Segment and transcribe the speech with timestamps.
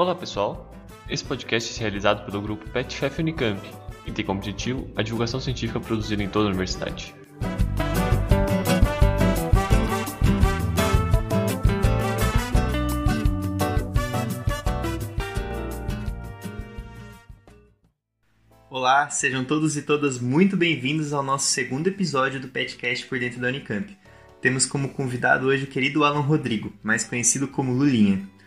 [0.00, 0.74] Olá pessoal,
[1.10, 3.60] esse podcast é realizado pelo grupo PetChef Unicamp
[4.06, 7.14] e tem como objetivo a divulgação científica produzida em toda a universidade.
[18.70, 23.38] Olá, sejam todos e todas muito bem-vindos ao nosso segundo episódio do Petcast por dentro
[23.38, 23.94] da Unicamp.
[24.40, 28.39] Temos como convidado hoje o querido Alan Rodrigo, mais conhecido como Lulinha.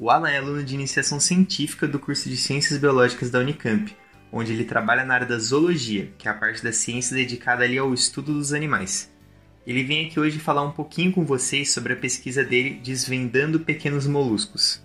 [0.00, 3.96] O Alan é aluno de iniciação científica do curso de Ciências Biológicas da Unicamp,
[4.30, 7.76] onde ele trabalha na área da zoologia, que é a parte da ciência dedicada ali
[7.76, 9.12] ao estudo dos animais.
[9.66, 14.06] Ele vem aqui hoje falar um pouquinho com vocês sobre a pesquisa dele Desvendando Pequenos
[14.06, 14.80] Moluscos.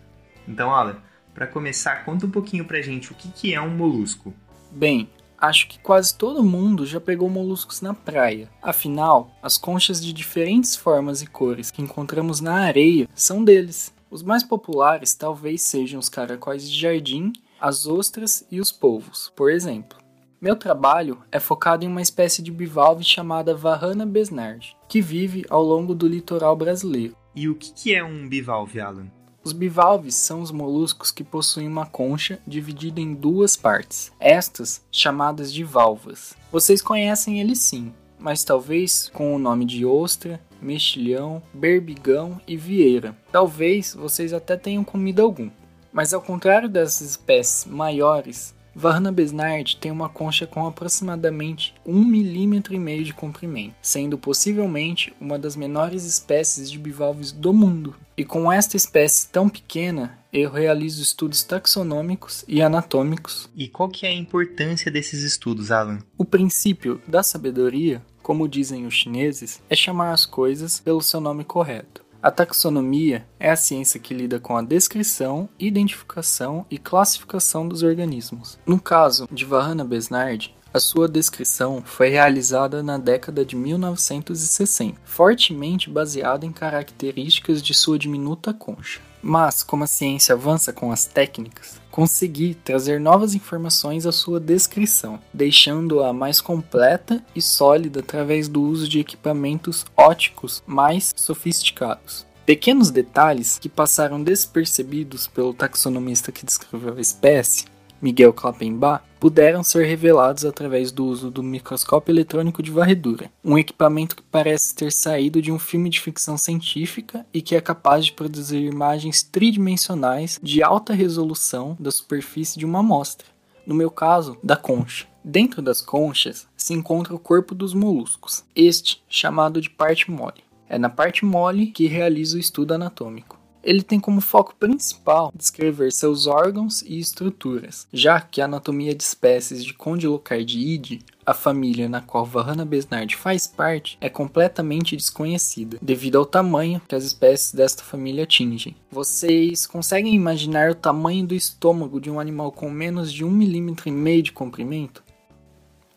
[0.47, 0.97] Então, Alan,
[1.31, 4.33] para começar, conta um pouquinho pra gente o que, que é um molusco.
[4.71, 5.07] Bem,
[5.37, 8.49] acho que quase todo mundo já pegou moluscos na praia.
[8.63, 13.92] Afinal, as conchas de diferentes formas e cores que encontramos na areia são deles.
[14.13, 19.49] Os mais populares talvez sejam os caracóis de jardim, as ostras e os polvos, por
[19.49, 19.97] exemplo.
[20.39, 25.63] Meu trabalho é focado em uma espécie de bivalve chamada Varrana besnard, que vive ao
[25.63, 27.17] longo do litoral brasileiro.
[27.33, 29.07] E o que é um bivalve, Alan?
[29.43, 35.51] Os bivalves são os moluscos que possuem uma concha dividida em duas partes, estas chamadas
[35.51, 36.35] de valvas.
[36.51, 43.15] Vocês conhecem eles sim, mas talvez com o nome de ostra, mexilhão, berbigão e vieira.
[43.31, 45.49] Talvez vocês até tenham comido algum.
[45.91, 53.03] Mas ao contrário dessas espécies maiores, Varna besnard tem uma concha com aproximadamente 1,5 mm
[53.03, 57.95] de comprimento, sendo possivelmente uma das menores espécies de bivalves do mundo.
[58.17, 63.47] E com esta espécie tão pequena, eu realizo estudos taxonômicos e anatômicos.
[63.55, 65.99] E qual que é a importância desses estudos, Alan?
[66.17, 71.43] O princípio da sabedoria como dizem os chineses, é chamar as coisas pelo seu nome
[71.43, 72.03] correto.
[72.21, 78.57] A taxonomia é a ciência que lida com a descrição, identificação e classificação dos organismos.
[78.65, 85.87] No caso de Varana Besnard, a sua descrição foi realizada na década de 1960, fortemente
[85.87, 88.99] baseada em características de sua diminuta concha.
[89.21, 95.19] Mas, como a ciência avança com as técnicas, consegui trazer novas informações à sua descrição,
[95.31, 102.25] deixando-a mais completa e sólida através do uso de equipamentos óticos mais sofisticados.
[102.45, 107.65] Pequenos detalhes que passaram despercebidos pelo taxonomista que descreveu a espécie
[108.03, 114.17] Miguel Klappenbach, puderam ser revelados através do uso do microscópio eletrônico de varredura, um equipamento
[114.17, 118.11] que parece ter saído de um filme de ficção científica e que é capaz de
[118.11, 123.25] produzir imagens tridimensionais de alta resolução da superfície de uma amostra,
[123.65, 125.07] no meu caso, da concha.
[125.23, 130.43] Dentro das conchas se encontra o corpo dos moluscos, este chamado de parte mole.
[130.67, 135.91] É na parte mole que realiza o estudo anatômico ele tem como foco principal descrever
[135.91, 142.01] seus órgãos e estruturas, já que a anatomia de espécies de Condylocardiidae, a família na
[142.01, 147.83] qual Varrana besnard faz parte, é completamente desconhecida, devido ao tamanho que as espécies desta
[147.83, 148.75] família atingem.
[148.91, 153.87] Vocês conseguem imaginar o tamanho do estômago de um animal com menos de um milímetro
[153.87, 155.01] e meio de comprimento?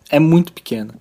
[0.08, 0.94] É muito pequeno.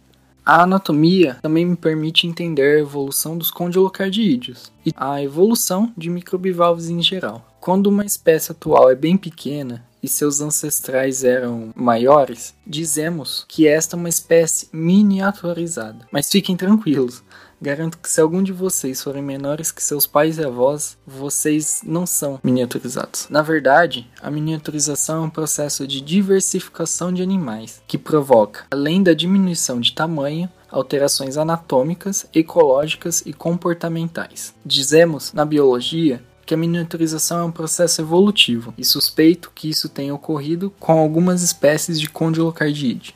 [0.46, 6.88] A anatomia também me permite entender a evolução dos condylocardiídeos e a evolução de microbivalves
[6.88, 7.44] em geral.
[7.60, 13.96] Quando uma espécie atual é bem pequena e seus ancestrais eram maiores, dizemos que esta
[13.96, 16.08] é uma espécie miniaturizada.
[16.12, 17.24] Mas fiquem tranquilos,
[17.66, 22.06] Garanto que se algum de vocês forem menores que seus pais e avós, vocês não
[22.06, 23.26] são miniaturizados.
[23.28, 29.16] Na verdade, a miniaturização é um processo de diversificação de animais que provoca, além da
[29.16, 34.54] diminuição de tamanho, alterações anatômicas, ecológicas e comportamentais.
[34.64, 40.14] Dizemos na biologia que a miniaturização é um processo evolutivo e suspeito que isso tenha
[40.14, 43.15] ocorrido com algumas espécies de Condylocardiide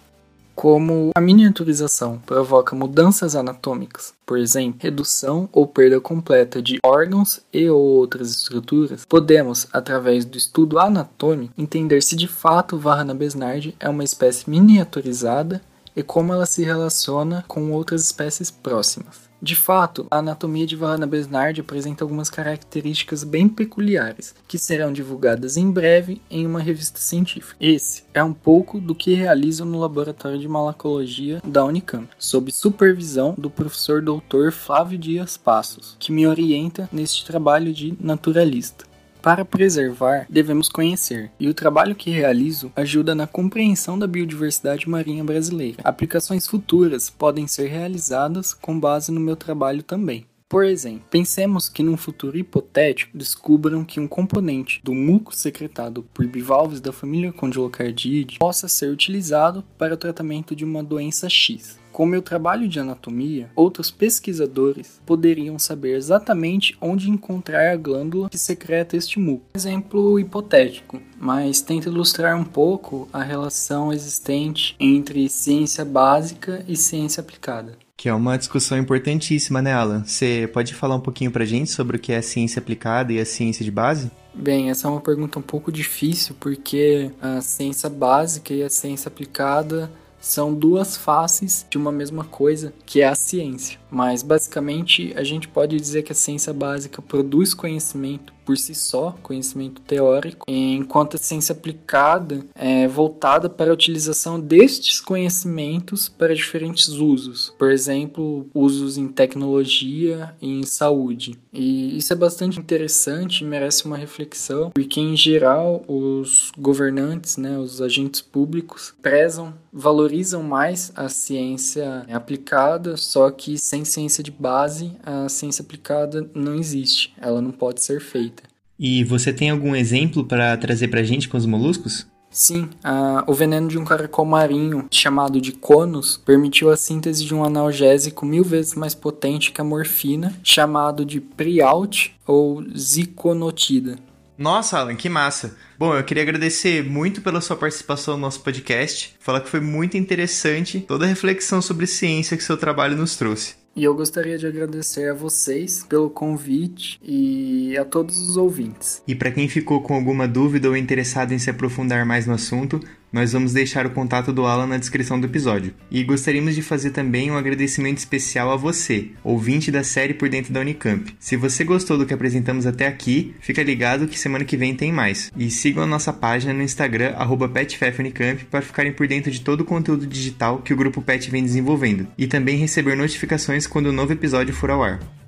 [0.59, 7.69] como a miniaturização provoca mudanças anatômicas, por exemplo, redução ou perda completa de órgãos e
[7.69, 13.87] ou outras estruturas, podemos, através do estudo anatômico, entender se de fato Varana besnard é
[13.87, 15.61] uma espécie miniaturizada
[15.95, 19.28] e como ela se relaciona com outras espécies próximas.
[19.41, 25.55] De fato, a anatomia de Varana besnard apresenta algumas características bem peculiares, que serão divulgadas
[25.55, 27.55] em breve em uma revista científica.
[27.59, 33.33] Esse é um pouco do que realizo no laboratório de malacologia da Unicamp, sob supervisão
[33.37, 34.51] do professor Dr.
[34.51, 38.88] Flávio Dias Passos, que me orienta neste trabalho de naturalista.
[39.21, 45.23] Para preservar, devemos conhecer, e o trabalho que realizo ajuda na compreensão da biodiversidade marinha
[45.23, 45.79] brasileira.
[45.83, 50.25] Aplicações futuras podem ser realizadas com base no meu trabalho também.
[50.47, 56.25] Por exemplo, pensemos que num futuro hipotético descubram que um componente do muco secretado por
[56.25, 61.77] bivalves da família Condylocardidae possa ser utilizado para o tratamento de uma doença X.
[61.99, 68.37] Com meu trabalho de anatomia, outros pesquisadores poderiam saber exatamente onde encontrar a glândula que
[68.37, 69.43] secreta este muco.
[69.53, 77.19] Exemplo hipotético, mas tenta ilustrar um pouco a relação existente entre ciência básica e ciência
[77.19, 77.77] aplicada.
[77.97, 80.05] Que é uma discussão importantíssima, né, Alan?
[80.05, 83.19] Você pode falar um pouquinho pra gente sobre o que é a ciência aplicada e
[83.19, 84.09] a ciência de base?
[84.33, 89.09] Bem, essa é uma pergunta um pouco difícil porque a ciência básica e a ciência
[89.09, 93.79] aplicada são duas faces de uma mesma coisa, que é a ciência.
[93.89, 99.15] Mas basicamente a gente pode dizer que a ciência básica produz conhecimento por si só,
[99.21, 106.87] conhecimento teórico, enquanto a ciência aplicada é voltada para a utilização destes conhecimentos para diferentes
[106.87, 111.37] usos, por exemplo, usos em tecnologia e em saúde.
[111.53, 117.55] E isso é bastante interessante e merece uma reflexão, porque em geral os governantes, né,
[117.55, 124.91] os agentes públicos prezam, valorizam mais a ciência aplicada, só que sem ciência de base,
[125.03, 128.38] a ciência aplicada não existe, ela não pode ser feita.
[128.79, 132.07] E você tem algum exemplo para trazer para a gente com os moluscos?
[132.31, 137.33] Sim, uh, o veneno de um caracol marinho, chamado de conus, permitiu a síntese de
[137.33, 143.97] um analgésico mil vezes mais potente que a morfina, chamado de Prialt ou Ziconotida.
[144.37, 145.57] Nossa, Alan, que massa!
[145.77, 149.97] Bom, eu queria agradecer muito pela sua participação no nosso podcast, falar que foi muito
[149.97, 153.55] interessante toda a reflexão sobre ciência que seu trabalho nos trouxe.
[153.75, 159.01] E eu gostaria de agradecer a vocês pelo convite e a todos os ouvintes.
[159.07, 162.79] E para quem ficou com alguma dúvida ou interessado em se aprofundar mais no assunto,
[163.11, 165.73] nós vamos deixar o contato do Alan na descrição do episódio.
[165.89, 170.53] E gostaríamos de fazer também um agradecimento especial a você, ouvinte da série Por Dentro
[170.53, 171.15] da Unicamp.
[171.19, 174.91] Se você gostou do que apresentamos até aqui, fica ligado que semana que vem tem
[174.91, 175.31] mais.
[175.35, 177.13] E sigam a nossa página no Instagram,
[177.53, 181.43] PetFefUnicamp, para ficarem por dentro de todo o conteúdo digital que o Grupo Pet vem
[181.43, 182.07] desenvolvendo.
[182.17, 185.18] E também receber notificações quando o um novo episódio for ao ar.